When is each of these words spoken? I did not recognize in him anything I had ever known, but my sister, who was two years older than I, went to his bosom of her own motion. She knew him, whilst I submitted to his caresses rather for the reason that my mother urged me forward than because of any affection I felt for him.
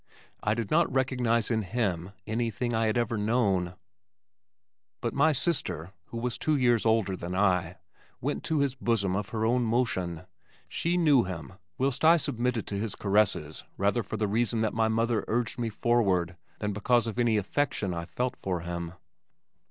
I 0.41 0.55
did 0.55 0.71
not 0.71 0.91
recognize 0.91 1.51
in 1.51 1.61
him 1.61 2.13
anything 2.25 2.73
I 2.73 2.87
had 2.87 2.97
ever 2.97 3.17
known, 3.19 3.75
but 4.99 5.13
my 5.13 5.31
sister, 5.31 5.91
who 6.05 6.17
was 6.17 6.39
two 6.39 6.55
years 6.55 6.87
older 6.87 7.15
than 7.15 7.35
I, 7.35 7.77
went 8.19 8.43
to 8.45 8.61
his 8.61 8.73
bosom 8.73 9.15
of 9.15 9.29
her 9.29 9.45
own 9.45 9.63
motion. 9.63 10.23
She 10.67 10.97
knew 10.97 11.25
him, 11.25 11.53
whilst 11.77 12.03
I 12.03 12.17
submitted 12.17 12.65
to 12.65 12.79
his 12.79 12.95
caresses 12.95 13.63
rather 13.77 14.01
for 14.01 14.17
the 14.17 14.27
reason 14.27 14.61
that 14.61 14.73
my 14.73 14.87
mother 14.87 15.23
urged 15.27 15.59
me 15.59 15.69
forward 15.69 16.35
than 16.57 16.73
because 16.73 17.05
of 17.05 17.19
any 17.19 17.37
affection 17.37 17.93
I 17.93 18.05
felt 18.05 18.35
for 18.41 18.61
him. 18.61 18.93